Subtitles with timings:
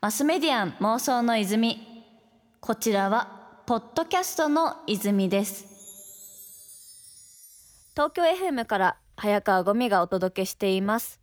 [0.00, 1.78] マスメディアン妄想の泉。
[2.60, 5.66] こちらはポッドキャストの泉です。
[7.92, 11.20] 東京 FM から早川ゴミがお届けしています。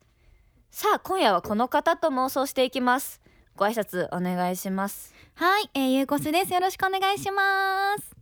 [0.70, 3.20] さあ今夜はこの方と妄想していきます。
[3.56, 5.14] ご挨拶お願いします。
[5.36, 6.54] はい、えー、ゆうこすです。
[6.54, 8.17] よろしくお願いします。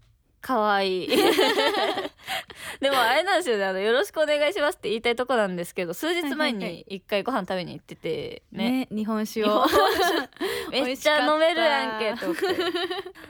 [0.46, 1.06] かわい。
[1.06, 1.08] い
[2.80, 3.66] でもあれなんですよね。
[3.66, 9.66] あのよろしくお願いしますって言いたいとこなんですけど数日前に一回ご飯食べに行っててねね、日本酒を。
[10.70, 12.46] めっちゃ飲めるやんけと思って。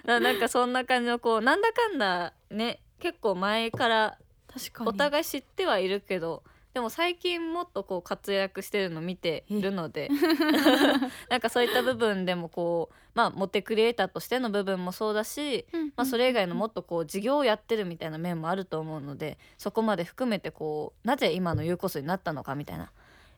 [0.03, 4.17] ななんかそんな感じのこうなんだかんだね結構前から
[4.53, 4.89] 確かに。
[4.89, 6.43] お互い知ってはいるけど
[6.75, 10.09] でも最近もっとこう活躍してるの見ているので
[11.29, 22.91] なんかそういった部分でもこうまあモテクリエイターとしての部分もそうだし、うん、まあ、それ以外のもっとこう事業をやってるみたいな面もあると思うのでそこまで含めてこうなぜ今の有効数になったのかみたいな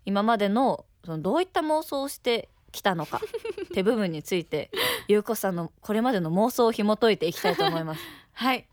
[0.03, 3.21] 今までのそのどういった妄想をしてきたのか
[3.65, 4.71] って部分について
[5.07, 8.01] 有効さんのこれまでの妄想を紐解いていきたいと思います。
[8.33, 8.67] はい。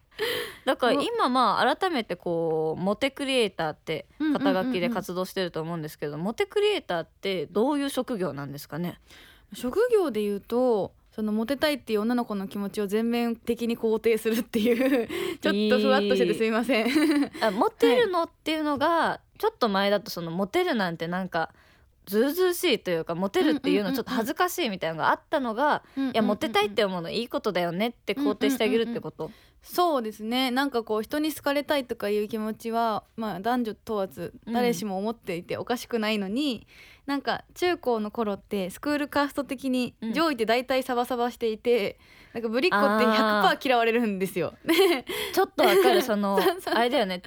[0.65, 8.99] だから今まあ改めてこうモテクリエイターって肩書きで活動してると思うんですけど、モテクリエイターってどういう職業なんですかね？
[9.53, 10.93] 職業で言うと。
[11.15, 15.09] そのモテたいっていう女の子の気持ちを全面的に肯定するっていう
[15.41, 16.87] ちょっとふわっとしててすみません。
[17.41, 21.55] あモテるのっていうのがちょっと前だとそのモテるなんてなんか
[22.07, 29.31] ずうずうしいというかモテるっていうのちょっと恥ずかしいみたいなのがあったのが、いやモテたいって思うのいいことだよねって肯定してあげるってこと、
[29.65, 30.51] そうですね。
[30.51, 36.67] なんかこう人に好かれたいとかいう気持ちは、まあ、男女問わずうん誰しも思っていておかしくないのに、
[37.07, 40.13] なんか中高の頃ってスクールカースト的にうん。
[40.13, 41.99] 上位って大体サバサバしていて、
[42.35, 43.59] なんかぶりっ子ってあー。
[43.59, 44.53] 100%嫌われるんですよ。
[45.35, 46.03] ちょっとわかる。
[46.03, 46.39] その
[46.75, 47.23] あれだよね。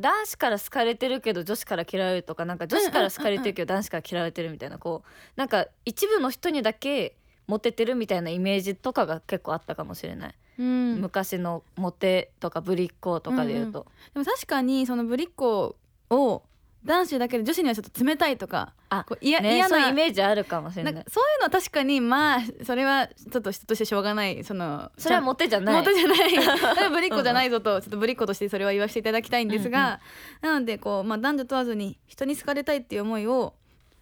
[0.00, 15.76] 男子から好かれてるけど女子から嫌われるとかなんか女子から好かれてるけど 男子から嫌われてるみたいなこうなんか一部の人にだけモテてるみたいなイメージとかが結構あったかもしれない、うん、で昔のモテとかぶりっ子とかで言うと、も確かにそのぶりっ子
[16.10, 16.42] を
[16.84, 25.74] 男子だけで女子にはちょっと冷たいとかあこう嫌なそういうイメージあるかもしれなないそういうのは確かにまあそれはちょっと人としてしょうがないそのそれはモテじゃない。
[25.76, 26.34] 元じゃない。
[26.34, 30.00] だからぶりっ子じゃないぞとちょっとぶりっ子としてそれは言わせていただきたいんですが、
[30.40, 33.54] なのでこう、まあ、男女問わずに人に好かれたいっていう思いを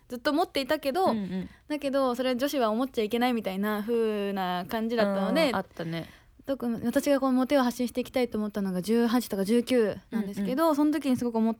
[0.08, 1.50] ずっと持っていたけど、うんうん。
[1.69, 6.08] だけどそれ女子は思っちゃいけないみたいな風な感じだったのでうんあったね
[6.50, 11.56] 特に私がこのモテを発信していきたいと思ったのが18とか19なんですけど、その時にすごく思っ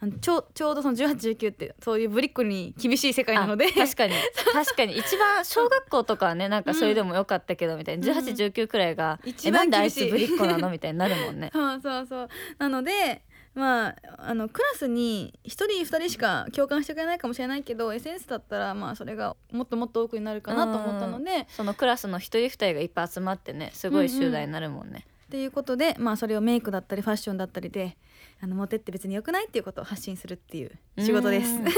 [0.00, 3.66] あのちょうちょうどその1819ってそういうぶりっ子に厳しい世界なので。
[3.66, 4.14] あ確かに。
[4.52, 4.98] 確かに。
[4.98, 11.50] 一番小学校とかはねなんかそれでもよかったけどみたいな、 うん1819くらいが「一えなんであいぶりっ子なの?」みたいになるもんね。
[11.54, 12.28] そうそうそう。
[12.58, 13.22] なので
[13.54, 27.96] まああのクラスに1人2人しか共感してくれないかもしれないけど SNS だったらまあそれがもっともっと多くになるかなと思ったので、そのクラスの一人二人がいっぱい集まってねすごい集団になるもんね、っていうことでまあそれをメイクだったりファッションだったりで
[28.40, 31.54] あのモテって別に良くないっていうことを発信するっていう仕事です。
[31.54, 31.68] うん。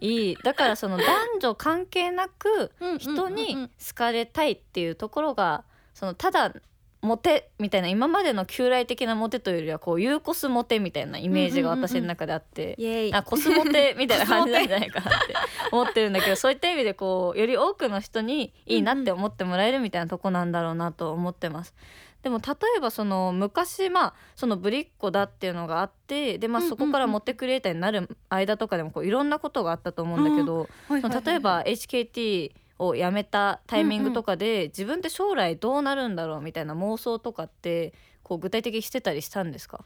[0.00, 0.36] いい。
[0.42, 1.06] だからその男
[1.40, 5.64] 女関係なく人に好かれたいっていうところが
[5.94, 6.54] そのただ
[7.00, 15.34] モテみたいな今までの旧来的なモテというよりはこうユーコスモテみたいなイメージが私の中であって、イエーイあコスモテみたいな感じなんじゃないかなって
[15.70, 21.74] 思ってるんだけどそういった意味でこうより多くの人にいいなって思ってもらえるみたいなとこなんだろうなと思ってます。
[22.22, 39.84] でも例えばその昔まあそのぶりっ子だっていうのがあってでまあうんうんうんそこからモテクリエイターになる間とかでもこういろんなことがあったと思うんだけど、例えば HKT を辞めたタイミングとかで、自分って将来どうなるんだろうみたいな妄想とかってこう具体的にしてたりしたんですか？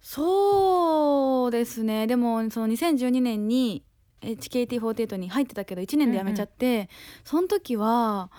[0.00, 2.06] そうですね。
[2.06, 3.84] でもその2012年に
[4.22, 6.88] HKT48 に入ってたけど1年で辞めちゃって、
[7.24, 8.30] その時は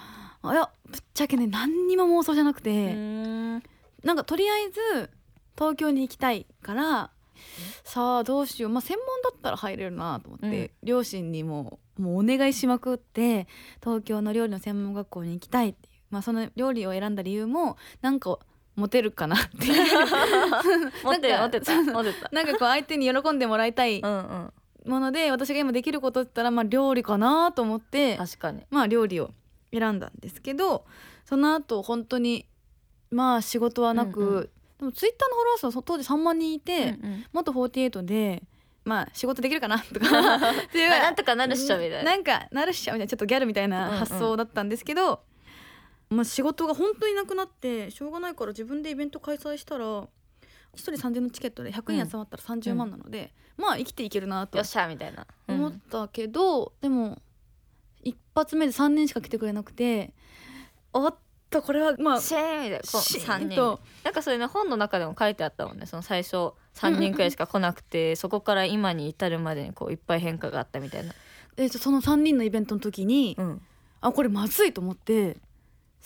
[0.42, 3.64] あいやぶっちゃけね何にも妄想じゃなくて、うん
[4.04, 5.10] なんかとりあえず
[5.58, 7.12] 東京に行きたいから
[7.84, 8.72] さあどうしよう。
[8.72, 13.48] まあ専門だったら入れるなと思って、両親にももうお願いしまくって
[13.84, 18.40] 東京の料理の専門学校に行きたいっていう、まあ、その料理を選んだ理由もなんか
[18.76, 19.74] モテるかなっていう。
[22.32, 24.54] なんかこう相手に喜んでもらいたいうんうん。
[24.86, 28.64] もので私が今できることって言ったらまあ料理かなと思って確かに。
[28.70, 29.32] まあ料理を
[29.72, 30.86] 選んだんですけど
[31.26, 32.46] その後本当に
[33.12, 37.26] まあ仕事はなく、うんうでもツイッターのフォロワー数はそ当時3万人いて、うんうん。
[37.34, 38.44] 元48で
[38.90, 39.78] まあ仕事できるかな？
[39.94, 40.08] とか。
[40.66, 40.90] っていう。
[40.90, 42.04] まあなんとかなるっしょみたいな。
[42.04, 45.22] なんかなるっしょみたいなちょっとギャルみたいな発想だったんですけど、
[46.10, 50.08] まあ、仕事が本当になくなってしょうがないから自分でイベント開催したら1
[50.76, 54.58] 人3000のチケットで100人集まったら30万なので、まあ生きていけるなと。
[54.58, 57.22] よっしゃみたいな、うん思ったけど、でも
[58.04, 60.14] 一発目で3人しか来てくれなくて
[60.94, 61.16] おっ
[61.50, 63.80] とこれはまあシェーンみたいなこうシー3人。
[64.04, 71.14] なんかそれね本の中でも書いてあったもんねその最初3人くらいしか来なくて、そこから今に至るまでにこういっぱい変化があったみたいな、
[71.58, 73.62] えーとその3人のイベントの時に、うん、
[74.02, 75.38] あこれまずいと思って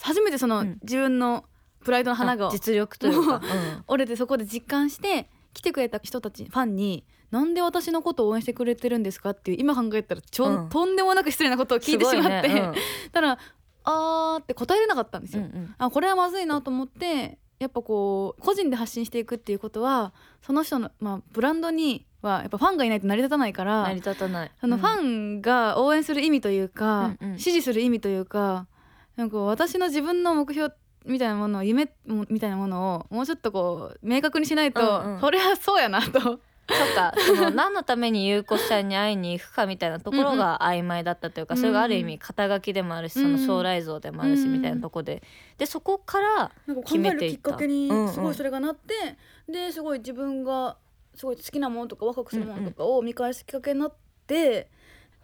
[0.00, 0.78] 初めてその、うん。
[0.82, 1.44] 自分の
[1.84, 3.42] プライドの花があ実力というか、
[3.86, 10.68] 折れてそこで実感して来てくれた人たちファンになんで私のことを応援してくれてるんですかっていう今考えたらちょ、うん。
[10.68, 12.72] とんでもなく失礼なことをうん、聞いてしまって、すごいね。
[13.12, 13.38] ただ
[13.84, 15.42] あーって答えれなかったんですよ。
[15.42, 15.74] うんうん。
[15.78, 24.50] あこれはまずいなと思ってやっぱこう個人で発信していくっていうことはその人の、まあ、ブランドにはやっぱファンがいないと成り立たないから成り立たない。
[24.60, 27.38] そのファンが応援する意味というか、うんうん。
[27.38, 28.66] 支持する意味というか
[29.16, 30.74] なんか私の自分の目標
[31.06, 35.20] みたいなものを夢もみたいなものをもうちょっとこう明確にしないと、うんうん。
[35.20, 36.40] それはそうやなと。
[36.68, 41.62] そうかその何のために優子ちゃんに会いに行くかみたいなところが曖昧だったというか、うんうん。
[41.62, 45.22] それがある意味肩書きでもあるしその将来像でもあるしみたいなとこで。
[45.58, 46.52] でそこから
[46.84, 47.50] 決めえるていった。
[47.50, 48.94] きっかけにうんうんすごいそれがなって、
[49.50, 50.76] ですごい自分が
[51.14, 53.92] すごい好きなものとかワクワクするものとかを見返すきっかけになっ
[54.26, 54.68] て。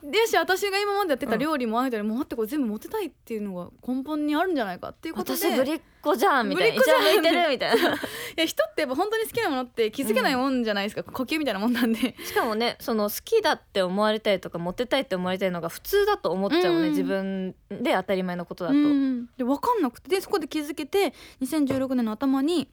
[0.03, 6.81] でし私が今までやってた料理もあげたりもうあってこれ全部モテたいっていうのが根本にあるんじゃないかっていうことで私ぶりっ子じゃんみたいな。
[6.81, 7.01] ぶりっ子じゃん。
[7.01, 7.89] 一番向いてるみたいな。
[7.95, 7.99] い
[8.37, 12.17] や人ってやっぱ本当に好きなものって気づけないもんじゃないですか、呼吸みたいなもんなんで。
[12.25, 16.91] しかもねその好きだって思われたいとかモテたいって思われたいのが普通だと思っちゃうのね、うん。
[16.93, 19.27] 自分で当たり前のことだと、うん。
[19.37, 21.13] で分かんなくてでそこで気づけて
[21.43, 22.69] 2016年の頭に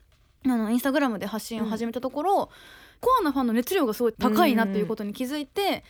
[0.45, 2.49] あのインスタグラムで発信を始めたところ、
[3.01, 5.83] コアなファンの熱量がすごい高いなっていうことに気づいて、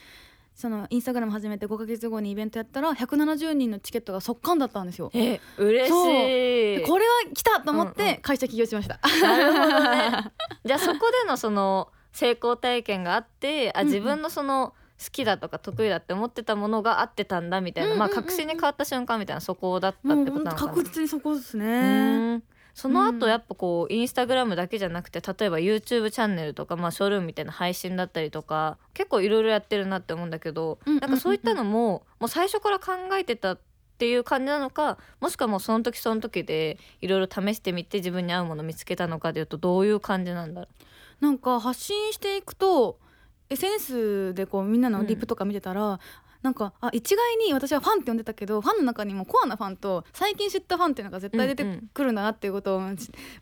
[0.57, 5.11] そのインスタグラム始めて5ヶ月後にイベントやったら170人のチケットが速乾だったんですよ。
[5.13, 6.77] え嬉しい。
[6.79, 8.99] でこれは来たと思って会社起業しました。
[9.21, 10.31] なるほどね。
[10.65, 20.71] じゃあそこでのその成功体験があってあ自分のその好きだとか得意だって思ってたものが合ってたんだみたいな、まあ確信に変わった瞬間みたいなそこだったってことなのかな。
[20.71, 22.41] 確実にそこですうね。
[22.77, 23.31] その後うん。
[23.31, 31.09] やっぱこうインスタグラムだけじゃなくて例えば YouTube チャンネルとか、まあ、ショールームみたいな配信だったりとか結構いろいろやってるなって思うんだけど、うんうんうんうん。
[31.09, 33.59] なんかそういったのももう最初から考えてたっ
[33.97, 40.67] ていう感じなのかもしくはもうその時その時でいろいろ試してみて自分に合うものを見つけたのかでいうとどういう感じなんだろ
[41.19, 42.99] なんか発信していくと
[43.49, 45.99] SNS でこうみんなのリップとか見てたら、
[46.41, 51.69] なんかあ一概に私はファンって呼んでたけどファンの中にもコアなファンと最近知ったファンっていうのが絶対出てうん。
[51.69, 52.81] うんくるんだなっていうことを、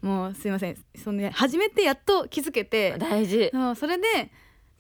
[0.01, 0.77] もうすいません。
[1.03, 3.49] その、ね、初めてやっと気づけてう大事。
[3.53, 4.31] うんそれで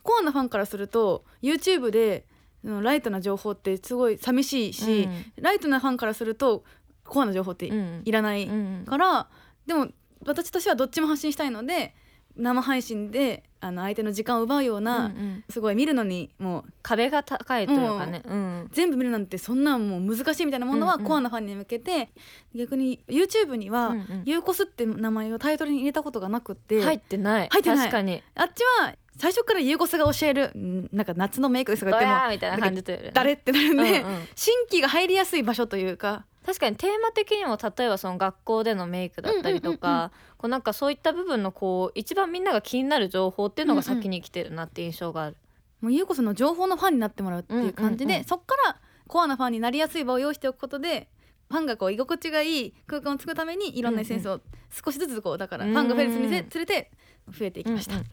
[0.03, 2.25] コアなファンからすると YouTube で
[2.63, 6.63] うんライトな情報ってすごい寂しいし、ライトなファンからすると
[7.03, 8.01] コアな情報ってうんうん。
[8.05, 8.85] いらないうんうん。
[8.85, 9.27] から
[9.65, 9.89] でも
[10.25, 11.93] 私としてはどっちも発信したいので
[12.35, 15.43] 生配信であの相手の時間を奪うような、うんうん。
[15.49, 21.07] すごい見るのにもう壁が高いというかね、うん全部見るなんてそんなんもう難しいみたいなものはうんうん。
[21.07, 22.09] コアなファンに向けて、
[22.53, 27.49] 逆に YouTube にはうんうん「ユーコス」って名前をタイトルに入れたことがなくって、入ってない。
[27.49, 27.77] 入ってない。
[27.79, 28.21] 確かに。
[28.35, 34.27] あっちは最初からユーコスが教えるんなんか夏のメイクですとドか言ってもヤーみたいな感じというよりね誰ってなるんで、うんうん。
[34.35, 45.37] 新規が入りやすい場所というか確かにテーマ的にも例えばその学校でのメイクだったりとか、うんうんうんこうなんかそういった部分のこう一番みんなが気になる情報っていうのが先に来てるなって印象がある。
[45.81, 48.23] もうユーコスの情報のファンになってもらうっていう感じで、うんうんうん。
[48.25, 48.77] そっから
[49.07, 51.07] コアなファンになりやすい場を用意しておくことで
[51.49, 56.91] ファンがこう居心地がいい空間を作るためにいろんなエッセンスを少しずつこうだからうんファンがフェルスに連れて
[57.29, 57.93] 増えていきました。
[57.93, 58.05] うんうん。
[58.05, 58.09] い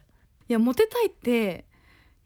[0.49, 1.65] やモテたいって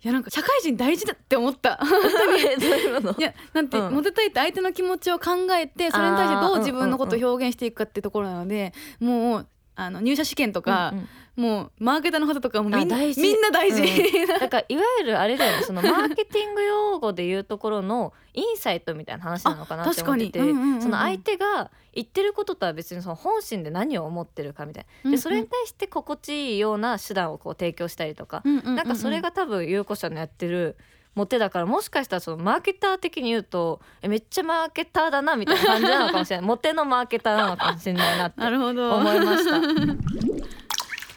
[0.02, 1.80] いやなんか社会人大事だって思った。
[3.18, 3.94] いやなんて、うん。
[3.94, 13.20] モテたいって相手の気持ちを考えてそれに対してどう自分のことを表現していくかってところなので、もうあの入社試験とか、うんうんもうマーケターの方とかもみんなあ大事。
[13.20, 13.82] みんな大事、
[14.26, 20.82] だからいわゆるあれだよねそのマーケティング用語でいうところのインサイトみたいな話なのかなって思ってて、うんうんうんうん。
[20.82, 25.10] その相手が言ってることとは別にその本心で何を思ってるかみたいな。
[25.10, 28.76] でそれに対して心地いいような手段をこう提供したりとか、うんうんうんうん。
[28.76, 30.76] なんかそれが多分優子さんのやってる
[31.14, 36.46] モテだからもしかしたらそのマーケター的に言うとえめっちゃマーケターだなみたいな感じなのかもしれない。
[36.46, 38.96] モテのマーケターなのかもしれないなって なるほど。
[38.96, 39.58] 思いました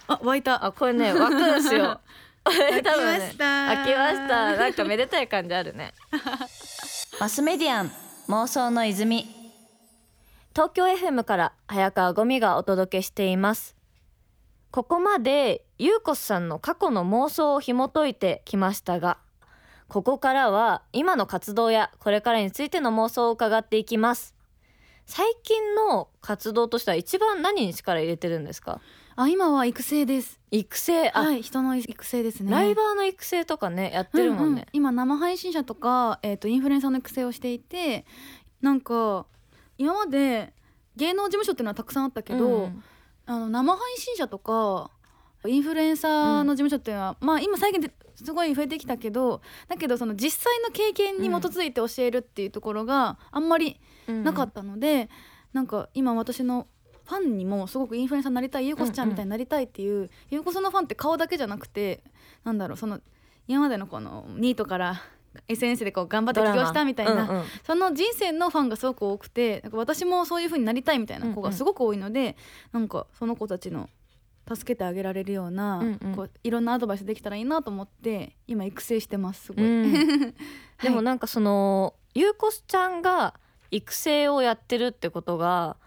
[0.09, 0.65] あ湧いた。
[0.65, 1.99] あこれね湧くんですよ。
[2.43, 3.75] 多分開きまねした。
[3.75, 4.55] 開きました。
[4.57, 5.93] なんかめでたい感じあるね。
[7.19, 7.91] マスメディアン
[8.27, 9.27] 妄想の泉。
[10.55, 13.75] 東京 FM から早川ゴミがお届けしています。
[14.71, 19.17] ここまでゆうこさんの過去の妄想を紐解いてきましたが
[19.87, 24.35] ここからは今の活動やこれからについての妄想を伺っていきます。
[25.07, 28.79] 最近の活動としては一番何に力入れてるんですか？
[29.21, 30.39] あ今は育成です。
[30.49, 31.11] 育成？
[31.13, 32.51] あ、はい人の育成ですね。
[32.51, 34.55] ライバーの育成とかねやってるもんうんうん。
[34.55, 38.05] ね、今生配信者とか、えー、とインフルエンサーの育成をしていて
[38.61, 39.25] なんか
[39.77, 40.53] 今まで
[40.95, 42.83] 芸能事務所っていうのはたくさんあったけど、うん。
[43.25, 44.89] あの生配信者とか
[45.45, 55.09] インフルエンサーの事務所っていうのは、まあ今最近ですごい増えてきたけどだけどその実際の経験に基づいて教えるっていうところがあんまりなかったので、
[55.51, 56.67] なんか今私の
[57.09, 62.03] ファンにもすごくインフルエンサーになりたいゆうこすちゃんみたいになりたいっていう、ゆうこそのファンって顔だけじゃなくて
[62.43, 63.01] なんだろうその
[63.47, 65.01] 今までのこのニートから
[65.47, 67.43] SNS でこう頑張って起業したみたいな、うんうん。
[67.65, 72.37] その人生のファンがすごく多くてなんか私もそういう風になりたいみたいな子がすごく多いので、
[72.71, 73.89] なんかその子たちの
[74.47, 76.15] 助けてあげられるような、うんうん。
[76.15, 79.65] こういろんなアドバイスできたらいいなと思って今育成してますすごい。
[79.65, 80.33] うん
[80.81, 83.33] でもはいなんかそのゆうこすちゃんが
[83.71, 85.77] 育成をやってるってことが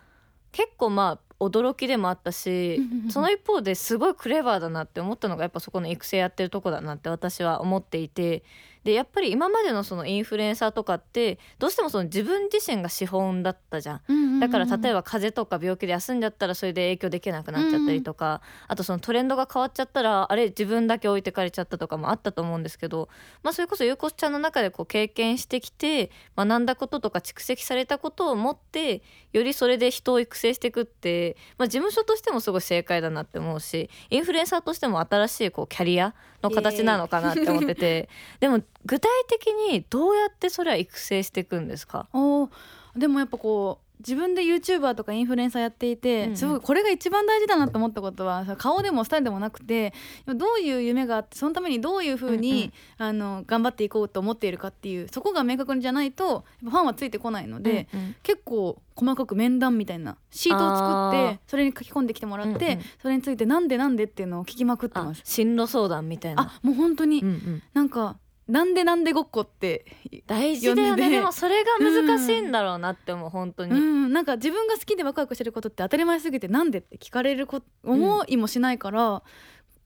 [0.53, 2.77] 結構まあ驚きでもあったし
[3.11, 8.45] その一方ですごいクレバーだなって思ったのがやっぱそこの育成やってるとこだなって私は思っていて
[8.85, 14.41] でやっぱり今までのそのインフルエンサーとかってどうしてもその自分自身が資本だったじゃん。
[14.41, 23.09] だから例えばば風邪とか病気で休んじゃったらそれで影響できなくなっちゃったりとか、あとそのトレンドが変わっちゃったらあれ自分だけ置いてかれちゃったとかもあったと思うんですけど、
[23.43, 38.09] まあ、それこそゆうこすちゃんの中でこう経験してきて学んだこととか蓄積されたことを持ってよりそれで人を育成していくって、まあ、事務所としてもすごい正解だなって思うしインフルエンサーとしても新しいこうキャリアの形なのかなって思ってて
[38.41, 42.09] でも具体的にどうやってそれは育成していくんですか？
[42.13, 42.51] おー
[42.97, 46.37] でもやっぱこう自分で YouTuber とかインフルエンサーやっていて、うんうん。
[46.37, 49.95] すごいこれが一番大事だなと思ったことはさ顔でもスタイルでもなくて
[50.27, 58.17] どういう夢があってそのためにどういうふうに、あの頑張っていこうと思っているかっていうそこが明確じゃないとファンはついてこないので、うんうん。
[58.25, 65.23] 結構細かく面談みたいなシートを作ってそれに書き込んできてもらって、うんうんそれについてなんでなんでっていうのを聞きまくってあます。
[65.25, 66.43] 進路相談みたいな。
[66.43, 67.63] あもう本当に、うんうん。
[67.73, 68.17] なんか
[68.53, 69.87] なんでなんでごっこって
[70.27, 71.09] 大事だよね。
[71.09, 79.23] でもそれが難しいんだろうなって思う本当に、うん、なんか自分が好きでワクワクしてることって当たり前すぎてなんでって聞かれるこ思いもしないから、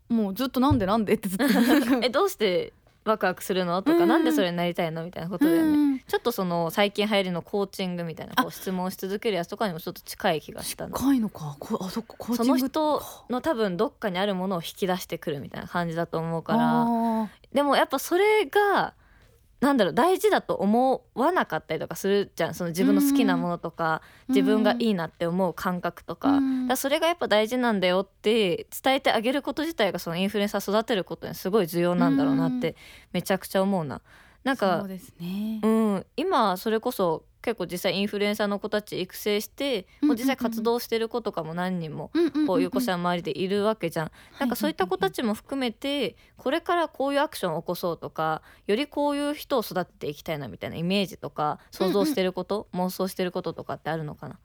[0.09, 1.45] もうずっとなんでなんでってずっと
[2.03, 2.73] えどうして
[3.09, 3.83] ワクワクするの？
[3.83, 5.05] とか、うんなんでそれになりたいの？
[5.05, 10.97] みたいなことだよね、うんちょっとその最近流行りのコーチングみたいなこう質問し続けるやつとかにもちょっと近い気がしたの。
[10.97, 11.57] 深いのか。
[11.59, 16.61] こあそっかコーそチングの人の多分どっかにあるものを引き出してくるみたいな感じだと思うから。
[16.63, 18.95] あでもやっぱそれが
[19.61, 26.69] なんだろう大事だと思わなかったりとかするじゃんその自分の好きなものとか、ー自分がいいなって思う感覚とか,、うん。
[26.69, 32.77] だそれがやっぱ大事なんだよって伝えてあげること自体がそのインフルエンサー育てることにすごい重要なんだろうなって
[33.13, 34.03] めちゃくちゃ思うな。
[34.45, 35.61] なんかそうですね。
[35.63, 42.11] うん、今それこそ結構実際インフルエンサーの子たち育成して、もう実際活動してる子とかも何人も
[42.49, 44.11] こういう子ちゃん周りでいるわけじゃん。
[44.41, 54.39] なんかそういった子たちも含めてこれからこういうアクションを起こそうとかよりこういう人を育てていきたいなみたいなイメージとか想像してること、妄想してることとかってあるのかな？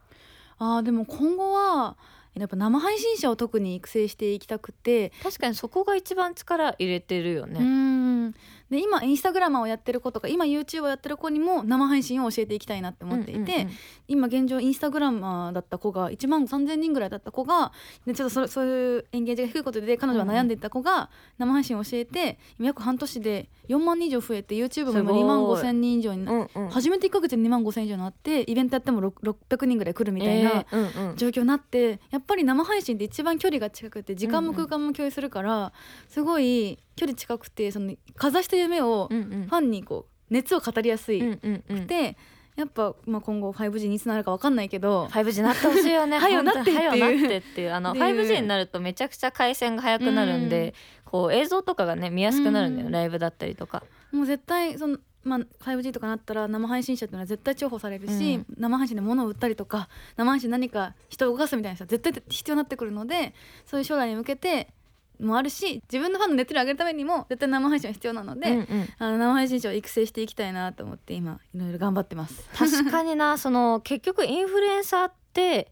[0.60, 1.98] あーでも今後は
[2.36, 7.60] やっぱ生配信者を特に育成していきたくて、確かにそこが一番力入れてるようね。
[7.60, 8.34] ん
[8.72, 13.72] で今インスタグラマーをやってる子とか今 YouTube をやってる子にも生配信を教えていきたいなって思っていて、うんうんうん
[14.08, 17.72] 今現状インスタグラマーだった子が1万3,000人ぐらいだった子が
[18.06, 25.24] でちょっとそそういうエンゲージが低いことで彼女は悩んでいた子が生配信を教えて今約半年で4万人以上増えて YouTube も今すごい。
[25.24, 26.70] 2万5,000人以上になうんうん。
[26.70, 30.50] 初めて1ヶ月で2万5,000以上になってイベントやっても6 600人ぐらい来るみたいな。
[30.50, 31.16] えーうんうん。
[31.16, 35.72] 状況になってやっぱり生配信って一番距離が近くて時間も空間も共有するから、
[36.10, 39.48] すごい距離近くてそのかざした夢をうんうん。
[39.48, 41.80] ファンにこう熱を語りやすいうんうんうん。
[41.80, 42.18] くて、
[42.56, 46.18] やっぱ、まあ、今後 5G にいつなるか分かんないけど 5G なってほしいよね。
[46.20, 50.74] はよなってはよなってっていうあのっていう 5G になるとめちゃくちゃ回線が速くなるんで、
[51.06, 52.92] こう映像とかがね見やすくなるんだよ、うん。
[52.94, 53.84] ライブだったりとか。
[54.12, 58.46] もう絶対その、まあ、5G とかなったら生配信者っていうのは絶対重宝されるし、うん。
[58.58, 63.34] 生配信で物を売ったりとか生配信で何か人を動かすみたいな人は絶対必要になってくるので
[63.66, 64.74] そういう将来に向けて
[65.22, 72.48] もあるし自分のファンの熱量を上げるためにも絶対生配信は必要なので、うんうんあの生配信者を育成していきたいなと思って今いろいろ頑張ってます。
[72.54, 75.72] 確かになその結局インフルエンサーって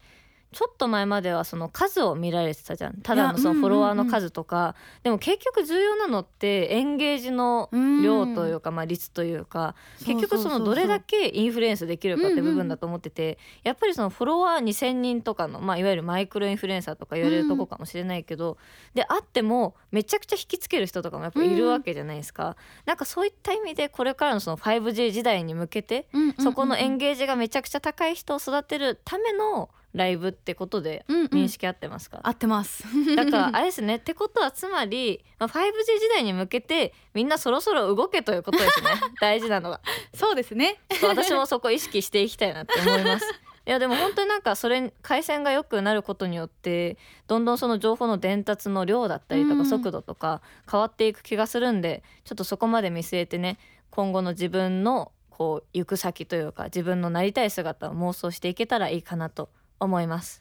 [0.52, 3.00] ちょっと前まではその数を見られてたじゃん。
[3.02, 7.68] ただのそのフォロワーの数とか、でも結局重要なのってエンゲージの
[8.02, 18.58] 量というか、まあ、率というか結局そのどれだけインフルエンスできるかって部分だと思ってて、やっぱりそのフォロワー2,000人とかの、まあ、いわゆるマイクロインフルエンサーとか言われるとこかもしれないけど、
[18.94, 22.56] であってもめちゃくちゃ引きつける人とかもやっぱいるわけじゃないですか。
[22.86, 26.08] なんかそういった意味でこれからのその 5G 時代に向けて
[26.40, 31.26] そこのエンゲージがめちゃくちゃ高い人を育てるためのライブってことでうんうん。
[31.26, 32.84] 認識合ってますか、合ってます。
[33.16, 33.96] だからあれですね。
[33.96, 35.60] ってことはつまり、まあ、5G
[36.00, 38.90] 時代に向けてみんなそろそろ動けということですね。
[39.20, 39.80] 大事なのは。
[40.14, 40.80] そうですね。
[41.02, 43.26] 私もそこ意識していきたいなって思います。
[43.66, 49.58] いやでも本当になんかそれ回線が良くなることによってどんどんその情報の伝達の量だったりとうん。
[49.58, 53.58] か速度とか変わっていく気がするんでちょっとそこまで見据えてね
[53.90, 60.40] 今後の自分のこう行く先というか自分のなりたい姿を妄想していけたらいいかなと思います。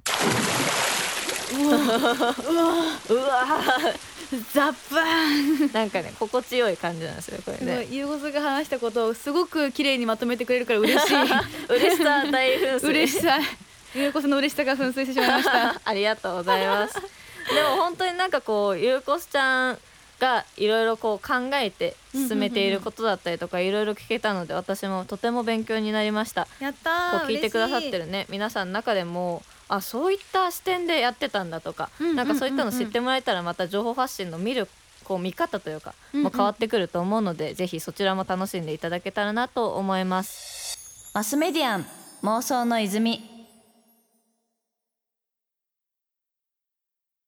[1.57, 1.77] うわ。
[1.77, 2.35] うわ。
[3.09, 3.45] うわ。
[4.53, 5.73] ザッバーン。
[5.73, 7.85] なんかね心地よい感じなんですよこれね。
[7.85, 11.15] いゆうごすが話したことをすごく綺麗にまとめてくれるから嬉しい。
[11.69, 12.89] 嬉しさ大噴水。
[12.89, 13.39] 嬉しさ。
[13.95, 15.81] ゆうこさんの嬉しさが噴水してしまいました。
[15.83, 16.93] ありがとうございます。
[16.93, 19.79] でも本当になんかこうゆうこすちゃん
[20.19, 26.47] がいろいろこう考えて進めていることだったりとかいろいろ聞けたので私もとても勉強になりました。
[26.59, 34.67] やったーこう聞いてくださってるね皆さんの中でもあそういった視点でやってたんだとか、うんうんうんうんなんかそういったの知ってもらえたらまた情報発信の見る
[35.03, 41.11] こう見方というか、うんうんもう変わってくると思うのでぜひそちらも楽しんでいただけたらなと思います。
[41.13, 41.85] マスメディアン
[42.23, 43.38] 妄想の泉